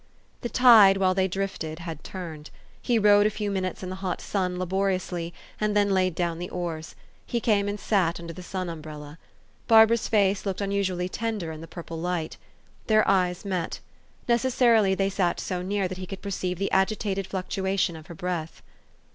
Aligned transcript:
The 0.41 0.49
tide, 0.49 0.97
while 0.97 1.13
they 1.13 1.27
drifted, 1.27 1.77
had 1.77 2.03
turned. 2.03 2.49
He 2.81 2.97
rowed 2.97 3.27
a 3.27 3.29
few 3.29 3.51
minutes 3.51 3.83
in 3.83 3.89
the 3.91 3.97
hot 4.01 4.19
sun, 4.19 4.57
laboriously, 4.57 5.31
and 5.59 5.77
then 5.77 5.91
laid 5.91 6.15
down 6.15 6.39
the 6.39 6.49
oars: 6.49 6.95
he 7.23 7.39
came 7.39 7.67
and 7.69 7.79
sat 7.79 8.19
under 8.19 8.33
the 8.33 8.41
sun 8.41 8.67
umbrella. 8.67 9.19
Barbara's 9.67 10.07
face 10.07 10.43
looked 10.43 10.59
un 10.59 10.71
usualty 10.71 11.07
tender 11.07 11.51
in 11.51 11.61
the 11.61 11.67
purple 11.67 11.99
light. 11.99 12.37
Their 12.87 13.07
eyes 13.07 13.45
met. 13.45 13.79
Necessarily 14.27 14.95
they 14.95 15.11
sat 15.11 15.39
so 15.39 15.61
near, 15.61 15.87
that 15.87 15.99
he 15.99 16.07
could 16.07 16.23
perceive 16.23 16.57
the 16.57 16.71
agitated 16.71 17.27
fluctuation 17.27 17.95
of 17.95 18.07
her 18.07 18.15
breath. 18.15 18.63